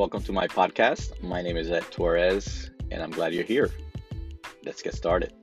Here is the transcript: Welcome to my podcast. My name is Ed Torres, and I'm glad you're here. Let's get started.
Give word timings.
Welcome 0.00 0.22
to 0.22 0.32
my 0.32 0.48
podcast. 0.48 1.22
My 1.22 1.42
name 1.42 1.58
is 1.58 1.70
Ed 1.70 1.84
Torres, 1.90 2.70
and 2.90 3.02
I'm 3.02 3.10
glad 3.10 3.34
you're 3.34 3.44
here. 3.44 3.68
Let's 4.64 4.80
get 4.80 4.94
started. 4.94 5.34